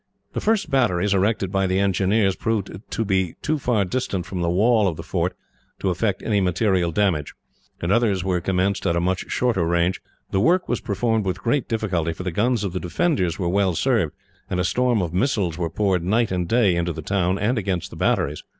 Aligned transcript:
The 0.33 0.41
first 0.41 0.71
batteries 0.71 1.13
erected 1.13 1.51
by 1.51 1.67
the 1.67 1.77
engineers 1.77 2.35
proved 2.35 2.75
to 2.89 3.05
be 3.05 3.35
too 3.43 3.59
far 3.59 3.85
distant 3.85 4.25
from 4.25 4.41
the 4.41 4.49
wall 4.49 4.87
of 4.87 4.97
the 4.97 5.03
fort 5.03 5.35
to 5.77 5.91
effect 5.91 6.23
any 6.23 6.41
material 6.41 6.91
damage, 6.91 7.35
and 7.83 7.91
others 7.91 8.23
were 8.23 8.41
commenced 8.41 8.87
at 8.87 8.95
a 8.95 8.99
much 8.99 9.29
shorter 9.29 9.63
range. 9.63 10.01
The 10.31 10.39
work 10.39 10.67
was 10.67 10.81
performed 10.81 11.23
with 11.27 11.43
great 11.43 11.67
difficulty, 11.69 12.13
for 12.13 12.23
the 12.23 12.31
guns 12.31 12.63
of 12.63 12.73
the 12.73 12.79
defenders 12.79 13.37
were 13.37 13.47
well 13.49 13.75
served, 13.75 14.15
and 14.49 14.59
a 14.59 14.63
storm 14.63 15.03
of 15.03 15.13
missiles 15.13 15.59
were 15.59 15.69
poured, 15.69 16.03
night 16.03 16.31
and 16.31 16.47
day, 16.49 16.75
into 16.75 16.93
the 16.93 17.03
town 17.03 17.37
and 17.37 17.59
against 17.59 17.91
the 17.91 17.95
batteries. 17.95 18.41